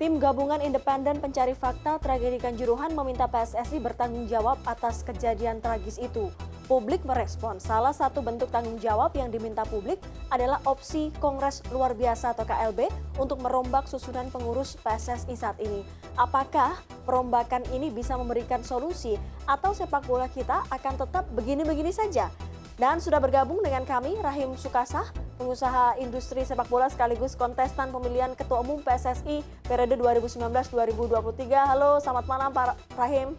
[0.00, 6.32] Tim Gabungan Independen Pencari Fakta Tragedi Kanjuruhan meminta PSSI bertanggung jawab atas kejadian tragis itu.
[6.64, 10.00] Publik merespon salah satu bentuk tanggung jawab yang diminta publik
[10.32, 12.88] adalah opsi Kongres Luar Biasa atau KLB
[13.20, 15.84] untuk merombak susunan pengurus PSSI saat ini.
[16.16, 22.32] Apakah perombakan ini bisa memberikan solusi atau sepak bola kita akan tetap begini-begini saja?
[22.80, 28.64] Dan sudah bergabung dengan kami Rahim Sukasah, pengusaha industri sepak bola sekaligus kontestan pemilihan Ketua
[28.64, 31.60] Umum PSSI periode 2019-2023.
[31.60, 33.36] Halo, selamat malam Pak Rahim.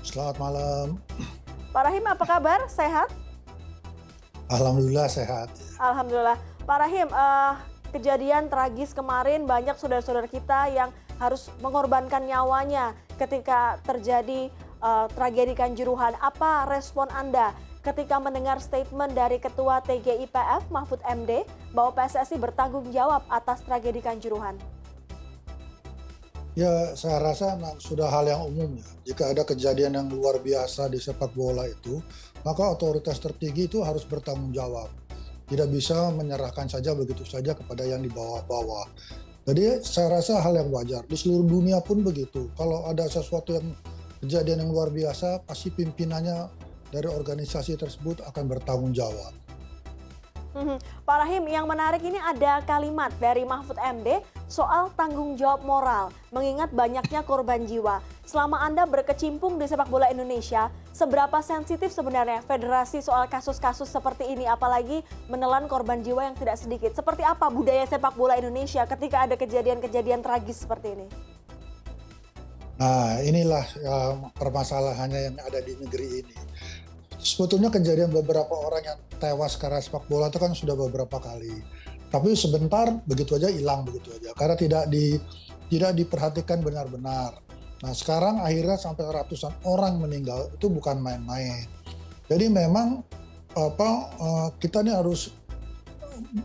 [0.00, 0.96] Selamat malam.
[1.68, 2.64] Pak Rahim, apa kabar?
[2.64, 3.12] Sehat?
[4.48, 5.52] Alhamdulillah sehat.
[5.76, 6.40] Alhamdulillah.
[6.64, 7.60] Pak Rahim, uh,
[7.92, 10.88] kejadian tragis kemarin banyak saudara-saudara kita yang
[11.20, 14.48] harus mengorbankan nyawanya ketika terjadi
[14.80, 16.16] uh, tragedi Kanjuruhan.
[16.24, 17.52] Apa respon Anda
[17.84, 21.44] ketika mendengar statement dari Ketua TGIPF Mahfud MD
[21.76, 24.56] bahwa PSSI bertanggung jawab atas tragedi Kanjuruhan?
[26.56, 28.88] Ya, saya rasa sudah hal yang umum ya.
[29.12, 32.00] Jika ada kejadian yang luar biasa di sepak bola itu,
[32.46, 34.88] maka otoritas tertinggi itu harus bertanggung jawab.
[35.44, 38.86] Tidak bisa menyerahkan saja begitu saja kepada yang di bawah-bawah.
[39.44, 41.04] Jadi saya rasa hal yang wajar.
[41.04, 42.48] Di seluruh dunia pun begitu.
[42.56, 43.74] Kalau ada sesuatu yang
[44.24, 46.63] kejadian yang luar biasa, pasti pimpinannya
[46.94, 49.34] dari organisasi tersebut akan bertanggung jawab.
[50.54, 56.14] Hmm, Pak Rahim, yang menarik ini ada kalimat dari Mahfud MD soal tanggung jawab moral,
[56.30, 57.98] mengingat banyaknya korban jiwa.
[58.22, 64.46] Selama Anda berkecimpung di sepak bola Indonesia, seberapa sensitif sebenarnya federasi soal kasus-kasus seperti ini,
[64.46, 66.94] apalagi menelan korban jiwa yang tidak sedikit?
[66.94, 71.06] Seperti apa budaya sepak bola Indonesia ketika ada kejadian-kejadian tragis seperti ini?
[72.78, 76.34] Nah, inilah ya, permasalahannya yang ada di negeri ini
[77.24, 81.64] sebetulnya kejadian beberapa orang yang tewas karena sepak bola itu kan sudah beberapa kali.
[82.12, 85.18] Tapi sebentar begitu aja hilang begitu aja karena tidak di
[85.72, 87.34] tidak diperhatikan benar-benar.
[87.82, 91.66] Nah sekarang akhirnya sampai ratusan orang meninggal itu bukan main-main.
[92.28, 93.02] Jadi memang
[93.56, 95.32] apa uh, kita ini harus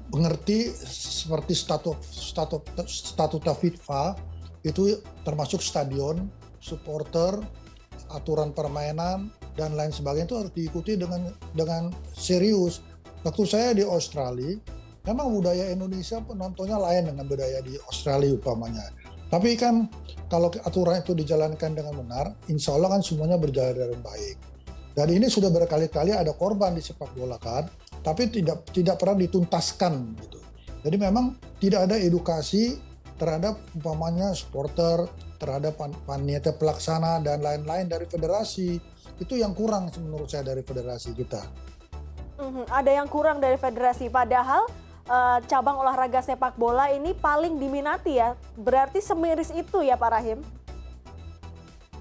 [0.10, 4.18] mengerti seperti statut statut statuta FIFA
[4.66, 6.28] itu termasuk stadion,
[6.60, 7.40] supporter,
[8.12, 12.80] aturan permainan, dan lain sebagainya itu harus diikuti dengan dengan serius.
[13.28, 14.56] Waktu saya di Australia,
[15.04, 18.88] memang budaya Indonesia penontonnya lain dengan budaya di Australia upamanya.
[19.28, 19.92] Tapi kan
[20.32, 24.38] kalau aturan itu dijalankan dengan benar, insya Allah kan semuanya berjalan dengan baik.
[24.96, 27.68] Dan ini sudah berkali-kali ada korban di sepak bola kan,
[28.02, 29.94] tapi tidak tidak pernah dituntaskan
[30.24, 30.40] gitu.
[30.80, 32.80] Jadi memang tidak ada edukasi
[33.20, 35.06] terhadap umpamanya supporter,
[35.38, 35.78] terhadap
[36.08, 38.80] panitia pelaksana dan lain-lain dari federasi
[39.20, 41.44] itu yang kurang menurut saya dari federasi kita.
[42.40, 42.66] Mm-hmm.
[42.72, 44.64] Ada yang kurang dari federasi, padahal
[45.12, 48.40] uh, cabang olahraga sepak bola ini paling diminati ya.
[48.56, 50.40] Berarti semiris itu ya Pak Rahim?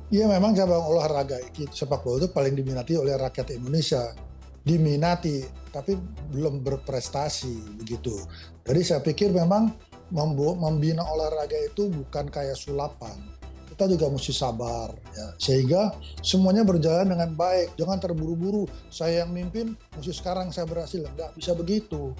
[0.08, 1.36] Iya memang cabang olahraga
[1.74, 4.14] sepak bola itu paling diminati oleh rakyat Indonesia.
[4.62, 5.42] Diminati,
[5.72, 5.96] tapi
[6.30, 8.14] belum berprestasi begitu.
[8.62, 9.72] Jadi saya pikir memang
[10.12, 13.37] membina olahraga itu bukan kayak sulapan
[13.78, 15.38] kita juga mesti sabar ya.
[15.38, 17.78] Sehingga semuanya berjalan dengan baik.
[17.78, 18.66] Jangan terburu-buru.
[18.90, 21.06] Saya yang mimpin mesti sekarang saya berhasil.
[21.06, 22.10] Nggak bisa begitu.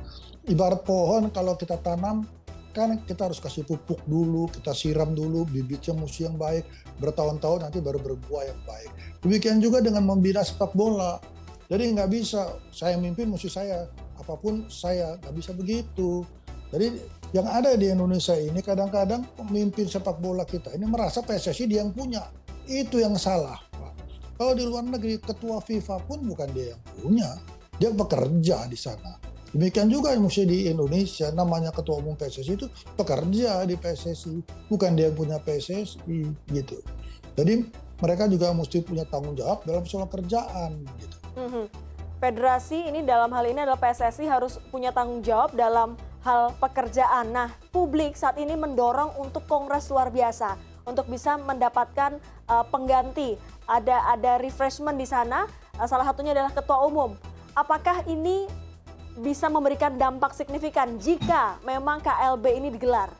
[0.46, 2.22] Ibarat pohon kalau kita tanam
[2.70, 6.62] kan kita harus kasih pupuk dulu kita siram dulu bibitnya mesti yang baik.
[7.02, 8.90] Bertahun-tahun nanti baru berbuah yang baik.
[9.26, 11.18] Demikian juga dengan membina sepak bola.
[11.66, 12.54] Jadi nggak bisa.
[12.70, 13.90] Saya mimpin mesti saya.
[14.14, 16.22] Apa pun saya nggak bisa begitu.
[16.70, 21.84] Jadi yang ada di Indonesia ini kadang-kadang pemimpin sepak bola kita ini merasa PSSI dia
[21.84, 22.24] yang punya.
[22.64, 23.60] Itu yang salah.
[24.38, 27.30] Kalau di luar negeri ketua FIFA pun bukan dia yang punya.
[27.76, 29.18] Dia bekerja di sana.
[29.50, 32.68] Demikian juga yang mesti di Indonesia namanya ketua umum PSSI itu
[33.00, 36.18] pekerja di PSSI, bukan dia yang punya PSSI
[36.52, 36.76] gitu.
[37.32, 37.64] Jadi
[37.98, 41.16] mereka juga mesti punya tanggung jawab dalam soal kerjaan gitu.
[41.34, 41.64] -hmm.
[42.18, 47.30] Federasi ini dalam hal ini adalah PSSI harus punya tanggung jawab dalam hal pekerjaan.
[47.30, 52.16] Nah, publik saat ini mendorong untuk kongres luar biasa untuk bisa mendapatkan
[52.48, 53.36] uh, pengganti.
[53.68, 55.44] Ada ada refreshment di sana.
[55.76, 57.14] Uh, salah satunya adalah ketua umum.
[57.52, 58.48] Apakah ini
[59.18, 63.10] bisa memberikan dampak signifikan jika memang KLB ini digelar?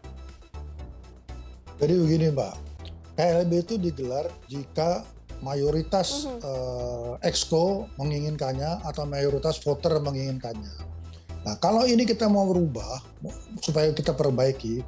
[1.79, 2.55] Jadi begini, Mbak.
[3.19, 5.03] KLB itu digelar jika
[5.43, 6.39] mayoritas mm -hmm.
[6.43, 10.98] uh, exco menginginkannya atau mayoritas voter menginginkannya.
[11.47, 13.03] Nah, kalau ini kita mau berubah
[13.63, 14.83] supaya kita perbaiki,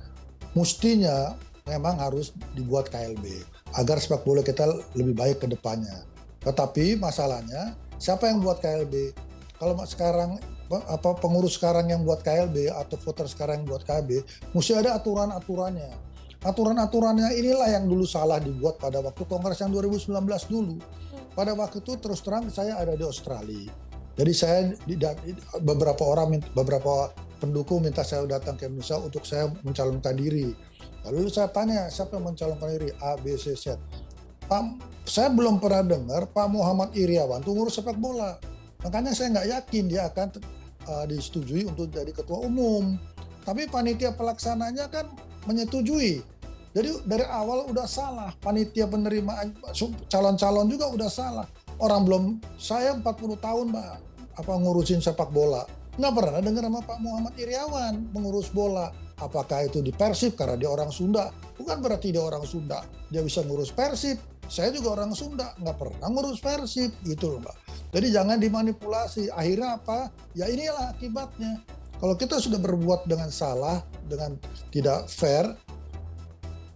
[0.55, 1.35] mestinya
[1.69, 3.47] memang harus dibuat KLB
[3.79, 4.67] agar sepak bola kita
[4.99, 6.03] lebih baik ke depannya.
[6.43, 9.15] Tetapi masalahnya siapa yang buat KLB?
[9.61, 14.23] Kalau sekarang apa pengurus sekarang yang buat KLB atau voter sekarang yang buat KLB,
[14.55, 16.11] mesti ada aturan-aturannya.
[16.41, 20.09] aturan-aturannya inilah yang dulu salah dibuat pada waktu kongres yang 2019
[20.49, 20.81] dulu.
[21.37, 23.69] Pada waktu itu terus terang saya ada di Australia.
[24.19, 24.73] Jadi saya
[25.63, 30.53] beberapa orang beberapa pendukung minta saya datang ke Indonesia untuk saya mencalonkan diri.
[31.09, 33.81] Lalu saya tanya siapa yang mencalonkan diri A, B, C, Z.
[34.45, 34.63] Pak,
[35.09, 38.37] saya belum pernah dengar Pak Muhammad Iriawan itu ngurus sepak bola.
[38.85, 40.29] Makanya saya nggak yakin dia akan
[40.91, 43.01] uh, disetujui untuk jadi ketua umum.
[43.47, 45.09] Tapi panitia pelaksananya kan
[45.49, 46.21] menyetujui.
[46.71, 49.57] Jadi dari awal udah salah, panitia penerimaan
[50.07, 51.47] calon-calon juga udah salah.
[51.81, 52.25] Orang belum,
[52.61, 53.97] saya 40 tahun mbak,
[54.37, 55.65] apa ngurusin sepak bola.
[55.97, 58.93] Nggak pernah dengar sama Pak Muhammad Iriawan mengurus bola.
[59.21, 61.29] Apakah itu di Persib karena dia orang Sunda?
[61.57, 62.81] Bukan berarti dia orang Sunda.
[63.09, 64.21] Dia bisa ngurus Persib.
[64.45, 67.57] Saya juga orang Sunda, nggak pernah ngurus Persib gitu loh mbak.
[67.97, 69.33] Jadi jangan dimanipulasi.
[69.33, 70.13] Akhirnya apa?
[70.37, 71.65] Ya inilah akibatnya.
[72.01, 74.37] Kalau kita sudah berbuat dengan salah, dengan
[74.73, 75.53] tidak fair,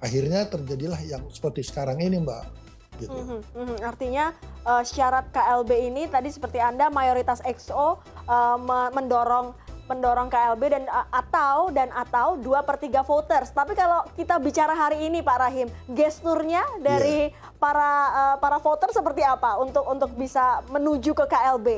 [0.04, 2.63] akhirnya terjadilah yang seperti sekarang ini, Mbak.
[3.00, 3.12] Gitu.
[3.12, 3.78] Mm -hmm, mm -hmm.
[3.82, 4.24] Artinya
[4.64, 8.58] uh, syarat KLB ini tadi seperti Anda mayoritas XO uh,
[8.92, 9.54] mendorong
[9.84, 13.52] mendorong KLB dan uh, atau dan atau dua per tiga voters.
[13.52, 17.52] Tapi kalau kita bicara hari ini Pak Rahim, gesturnya dari yeah.
[17.60, 21.68] para uh, para voter seperti apa untuk untuk bisa menuju ke KLB?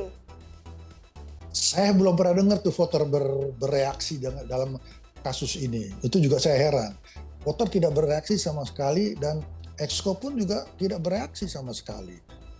[1.57, 4.77] saya belum pernah dengar tuh voter ber, bereaksi dalam
[5.25, 5.89] kasus ini.
[6.05, 6.93] Itu juga saya heran.
[7.41, 9.41] Voter tidak bereaksi sama sekali dan
[9.77, 12.17] exco pun juga tidak bereaksi sama sekali.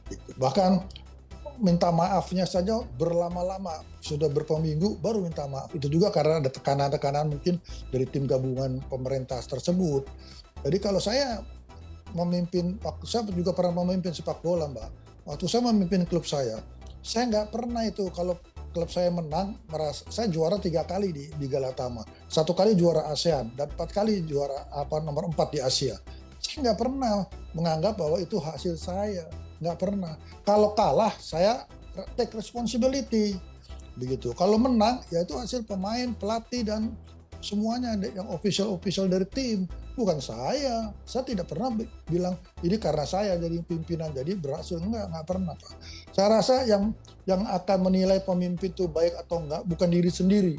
[0.07, 0.37] Gitu.
[0.39, 0.71] Bahkan
[1.57, 7.33] minta maafnya saja berlama-lama sudah berapa minggu baru minta maaf itu juga karena ada tekanan-tekanan
[7.33, 7.57] mungkin
[7.89, 10.05] dari tim gabungan pemerintah tersebut
[10.61, 11.41] jadi kalau saya
[12.13, 14.89] memimpin saya juga pernah memimpin sepak bola mbak
[15.25, 16.61] waktu saya memimpin klub saya
[17.01, 18.37] saya nggak pernah itu kalau
[18.77, 22.05] klub saya menang, merasa saya juara tiga kali di, di Galatama.
[22.29, 25.97] Satu kali juara ASEAN dan empat kali juara apa nomor empat di Asia.
[26.57, 29.29] Nggak pernah menganggap bahwa itu hasil saya,
[29.61, 30.17] nggak pernah.
[30.41, 31.65] Kalau kalah saya
[32.17, 33.37] take responsibility
[33.97, 34.33] begitu.
[34.37, 36.93] Kalau menang ya itu hasil pemain, pelatih dan
[37.41, 40.93] semuanya yang official-official dari tim bukan saya.
[41.05, 41.73] Saya tidak pernah
[42.05, 45.73] bilang ini karena saya jadi pimpinan jadi berhasil enggak, enggak pernah Pak.
[46.13, 46.93] Saya rasa yang
[47.25, 50.55] yang akan menilai pemimpin itu baik atau enggak bukan diri sendiri,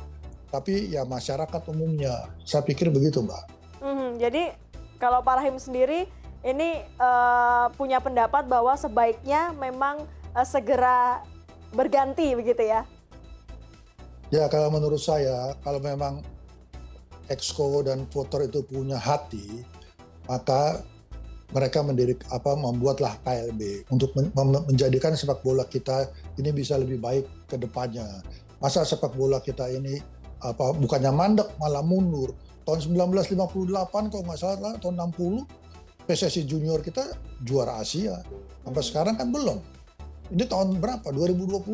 [0.51, 2.27] tapi ya masyarakat umumnya.
[2.43, 3.45] Saya pikir begitu Mbak.
[3.79, 4.59] Hmm, jadi
[4.99, 6.11] kalau Pak Rahim sendiri
[6.43, 11.23] ini uh, punya pendapat bahwa sebaiknya memang uh, segera
[11.75, 12.87] berganti begitu ya?
[14.29, 16.21] Ya kalau menurut saya kalau memang
[17.33, 19.65] exco dan voter itu punya hati,
[20.29, 20.85] maka
[21.49, 24.29] mereka mendirik apa membuatlah KLB untuk men
[24.69, 28.05] menjadikan sepak bola kita ini bisa lebih baik ke depannya.
[28.61, 29.97] Masa sepak bola kita ini
[30.45, 32.37] apa bukannya mandek malah mundur.
[32.69, 37.01] Tahun 1958 kalau nggak salah tahun 60 PSSI junior kita
[37.41, 38.21] juara Asia.
[38.61, 39.57] Sampai sekarang kan belum.
[40.29, 41.09] Ini tahun berapa?
[41.09, 41.65] 2022.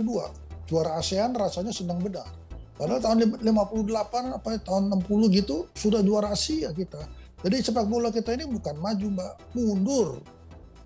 [0.71, 2.31] Juara ASEAN rasanya sedang benar.
[2.79, 7.03] Padahal tahun 58 apa tahun 60 gitu sudah juara Asia kita.
[7.43, 10.09] Jadi sepak bola kita ini bukan maju mbak, mundur.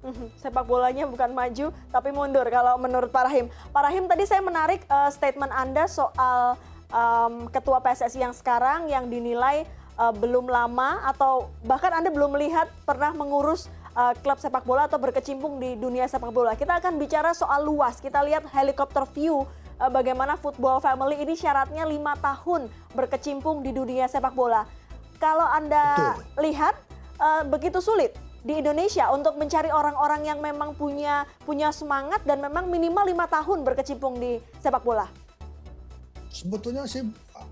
[0.08, 3.52] Mhm, sepak bolanya bukan maju tapi mundur kalau menurut Pak Rahim.
[3.76, 6.56] Pak Rahim tadi saya menarik uh, statement Anda soal
[6.92, 9.68] um, ketua PSSI yang sekarang yang dinilai
[9.98, 13.66] uh, belum lama atau bahkan Anda belum melihat pernah mengurus
[13.98, 16.54] uh, klub sepak bola atau berkecimpung di dunia sepak bola.
[16.54, 17.98] Kita akan bicara soal luas.
[17.98, 19.44] Kita lihat helikopter view
[19.82, 24.64] uh, bagaimana football family ini syaratnya lima tahun berkecimpung di dunia sepak bola.
[25.18, 26.46] Kalau Anda Betul.
[26.46, 26.74] lihat
[27.18, 28.14] uh, begitu sulit
[28.46, 33.66] di Indonesia untuk mencari orang-orang yang memang punya punya semangat dan memang minimal lima tahun
[33.66, 35.10] berkecimpung di sepak bola.
[36.30, 37.02] Sebetulnya sih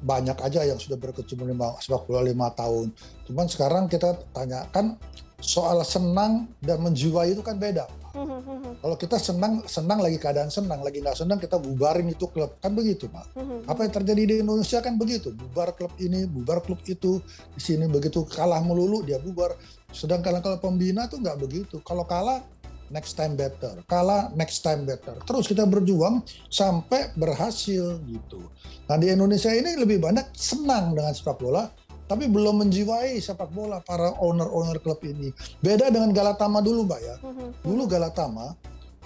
[0.03, 2.93] banyak aja yang sudah berkecimpung di sepak bola lima tahun.
[3.29, 4.97] Cuman sekarang kita tanyakan
[5.41, 7.85] soal senang dan menjiwai itu kan beda.
[8.83, 12.73] Kalau kita senang, senang lagi keadaan senang, lagi nggak senang kita bubarin itu klub kan
[12.73, 13.37] begitu, Pak.
[13.71, 17.21] Apa yang terjadi di Indonesia kan begitu, bubar klub ini, bubar klub itu,
[17.53, 19.53] di sini begitu kalah melulu dia bubar.
[19.93, 21.77] Sedangkan kalau pembina tuh nggak begitu.
[21.85, 22.45] Kalau kalah
[22.93, 25.17] next time better, kalah next time better.
[25.27, 28.41] Terus kita berjuang sampai berhasil gitu.
[28.87, 31.71] Nah di Indonesia ini lebih banyak senang dengan sepak bola,
[32.07, 35.35] tapi belum menjiwai sepak bola para owner-owner klub ini.
[35.59, 37.17] Beda dengan Galatama dulu, Mbak ya.
[37.23, 37.47] Mhm.
[37.67, 38.55] Dulu Galatama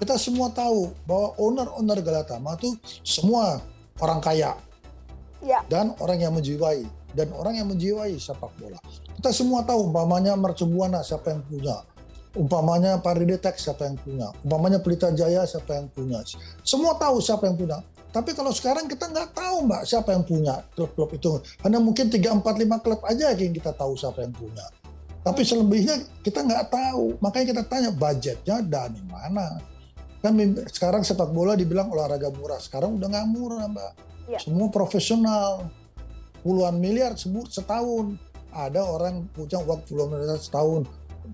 [0.00, 2.72] kita semua tahu bahwa owner-owner Galatama tuh
[3.04, 3.60] semua
[4.00, 4.56] orang kaya.
[5.44, 5.60] Ya.
[5.68, 8.80] Dan orang yang menjiwai dan orang yang menjiwai sepak bola.
[9.20, 11.76] Kita semua tahu umpamanya Mercubuana siapa yang punya.
[12.30, 14.30] Umpamanya Paridetek siapa yang punya.
[14.46, 16.22] Umpamanya Pelita Jaya siapa yang punya.
[16.62, 17.82] Semua tahu siapa yang punya.
[18.10, 21.42] Tapi kalau sekarang kita nggak tahu mbak siapa yang punya klub-klub itu.
[21.62, 24.66] Hanya mungkin 3, 4, 5 klub aja yang kita tahu siapa yang punya.
[25.26, 27.18] Tapi selebihnya kita nggak tahu.
[27.18, 29.58] Makanya kita tanya budgetnya dari mana.
[30.22, 30.38] Kan
[30.70, 32.62] sekarang sepak bola dibilang olahraga murah.
[32.62, 33.92] Sekarang udah nggak murah, Mbak.
[34.30, 34.38] Ya.
[34.38, 35.66] Semua profesional.
[36.46, 38.14] Puluhan miliar setahun.
[38.50, 40.86] Ada orang punya uang puluhan miliar setahun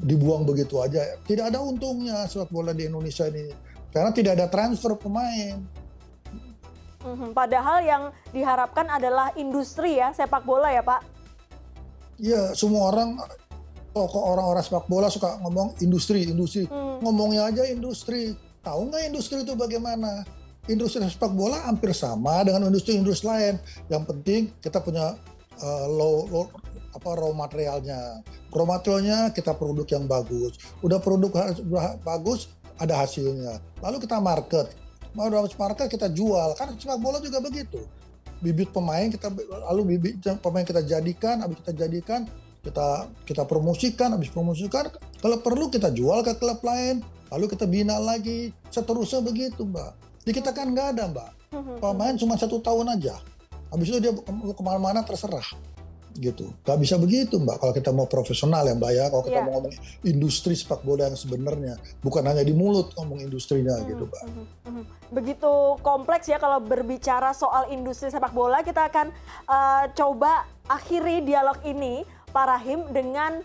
[0.03, 1.17] dibuang begitu aja.
[1.25, 3.49] Tidak ada untungnya sepak bola di Indonesia ini.
[3.91, 5.57] Karena tidak ada transfer pemain.
[7.07, 8.03] Mhm, padahal yang
[8.35, 11.01] diharapkan adalah industri ya sepak bola ya Pak.
[12.19, 13.21] Iya, semua orang
[13.95, 16.67] tokoh orang-orang sepak bola suka ngomong industri, industri.
[16.67, 17.01] Hmm.
[17.01, 18.35] Ngomongnya aja industri.
[18.61, 20.27] Tahu nggak industri itu bagaimana?
[20.67, 23.55] Industri sepak bola hampir sama dengan industri-industri lain.
[23.87, 25.15] Yang penting kita punya
[25.63, 26.45] uh, low, low
[26.97, 28.25] apa raw materialnya.
[28.49, 30.57] Raw materialnya kita produk yang bagus.
[30.81, 31.53] Udah produk
[32.01, 32.49] bagus,
[32.81, 33.61] ada hasilnya.
[33.85, 34.73] Lalu kita market.
[35.13, 36.57] Mau dapat market kita jual.
[36.57, 37.85] Kan sepak bola juga begitu
[38.41, 39.33] bibit pemain kita
[39.73, 42.29] lalu bibit pemain kita jadikan habis kita jadikan
[42.61, 44.91] kita kita promosikan habis promosikan
[45.23, 47.01] kalau perlu kita jual ke klub lain
[47.33, 51.81] lalu kita bina lagi seterusnya begitu mbak di kita kan nggak ada mbak mhm.
[51.81, 53.17] pemain cuma satu tahun aja
[53.73, 55.47] habis itu dia ke mana-mana terserah
[56.19, 56.53] gitu.
[56.65, 59.05] Gak bisa begitu Mbak kalau kita mau profesional ya Mbak ya.
[59.13, 59.47] Kalau kita yeah.
[59.47, 64.05] mau ngomong industri sepak bola yang sebenarnya, bukan hanya di mulut ngomong industrinya hmm, gitu
[64.09, 64.23] Mbak.
[64.25, 64.85] Hmm, hmm.
[65.13, 69.15] Begitu kompleks ya kalau berbicara soal industri sepak bola, kita akan
[69.47, 72.03] uh, coba akhiri dialog ini
[72.35, 73.41] Pak Rahim dengan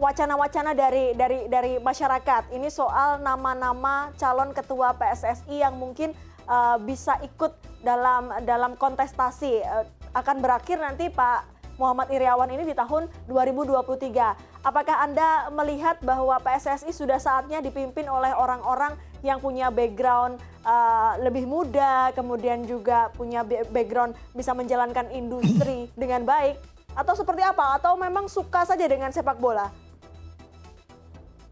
[0.00, 2.48] wacana-wacana um, dari dari dari masyarakat.
[2.48, 6.16] Ini soal nama-nama calon ketua PSSI yang mungkin
[6.48, 7.52] uh, bisa ikut
[7.84, 9.60] dalam dalam kontestasi.
[9.60, 14.62] Uh, akan berakhir nanti Pak Muhammad Iriawan ini di tahun 2023.
[14.62, 21.48] Apakah Anda melihat bahwa PSSI sudah saatnya dipimpin oleh orang-orang yang punya background uh, lebih
[21.48, 26.60] muda, kemudian juga punya background bisa menjalankan industri dengan baik?
[26.92, 27.80] Atau seperti apa?
[27.80, 29.72] Atau memang suka saja dengan sepak bola?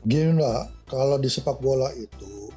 [0.05, 2.53] Gini lah, kalau di sepak bola itu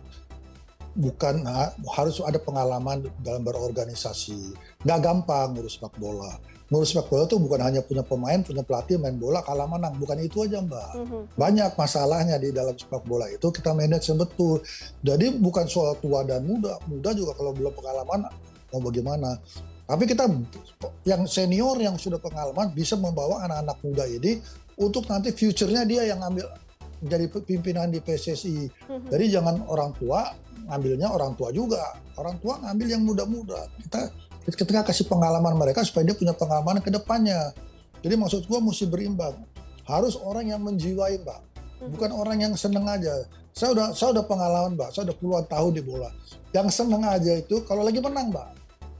[0.93, 1.41] bukan
[1.89, 4.53] harus ada pengalaman dalam berorganisasi.
[4.83, 6.35] Gak gampang ngurus sepak bola.
[6.67, 9.95] Ngurus sepak bola itu bukan hanya punya pemain, punya pelatih, main bola, kalah menang.
[9.95, 10.91] Bukan itu aja mbak.
[10.99, 11.21] Mm-hmm.
[11.39, 14.59] Banyak masalahnya di dalam sepak bola itu kita manage betul.
[14.99, 16.75] Jadi bukan soal tua dan muda.
[16.87, 18.27] Muda juga kalau belum pengalaman
[18.75, 19.39] mau bagaimana.
[19.83, 20.27] Tapi kita
[21.03, 24.39] yang senior yang sudah pengalaman bisa membawa anak-anak muda ini
[24.79, 26.47] untuk nanti future-nya dia yang ambil
[27.03, 28.67] jadi pimpinan di PSSI.
[28.67, 29.07] Mm-hmm.
[29.11, 30.31] Jadi jangan orang tua
[30.67, 31.83] ngambilnya orang tua juga.
[32.15, 33.67] Orang tua ngambil yang muda-muda.
[33.83, 34.07] Kita
[34.47, 37.55] ketika kasih pengalaman mereka supaya dia punya pengalaman ke depannya.
[38.03, 39.39] Jadi maksud gua mesti berimbang.
[39.87, 41.39] Harus orang yang menjiwai, Mbak.
[41.39, 41.89] Mhm.
[41.95, 43.23] Bukan orang yang seneng aja.
[43.55, 44.89] Saya udah saya udah pengalaman, Mbak.
[44.91, 46.09] Saya udah puluhan tahun di bola.
[46.51, 48.47] Yang seneng aja itu kalau lagi menang, Mbak.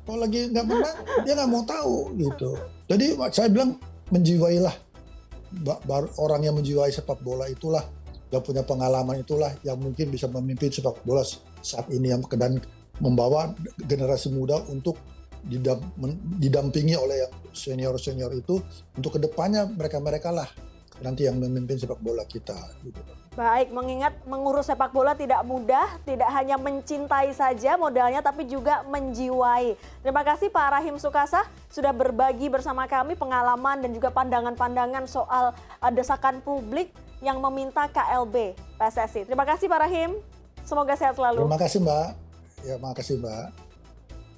[0.03, 0.97] Kalau lagi nggak menang,
[1.27, 2.51] dia nggak mau tahu gitu.
[2.87, 3.79] Jadi saya bilang
[4.11, 4.75] menjiwailah
[6.17, 7.85] orang yang menjiwai sepak bola itulah
[8.33, 11.21] yang punya pengalaman itulah yang mungkin bisa memimpin sepak bola
[11.61, 12.57] saat ini yang dan
[12.97, 13.53] membawa
[13.85, 14.97] generasi muda untuk
[16.39, 18.63] didampingi oleh yang senior-senior itu
[18.95, 20.49] untuk ke depannya mereka-mereka lah
[21.03, 22.55] nanti yang memimpin sepak bola kita.
[22.85, 22.99] Gitu.
[23.33, 29.73] Baik, mengingat mengurus sepak bola tidak mudah, tidak hanya mencintai saja modalnya, tapi juga menjiwai.
[30.05, 35.49] Terima kasih Pak Rahim Sukasa sudah berbagi bersama kami pengalaman dan juga pandangan-pandangan soal
[35.81, 36.93] uh, desakan publik
[37.25, 39.25] yang meminta KLB PSSI.
[39.25, 40.13] Terima kasih Pak Rahim,
[40.61, 41.41] semoga sehat selalu.
[41.41, 42.07] Terima kasih Mbak.
[42.63, 43.72] Ya, terima kasih Mbak.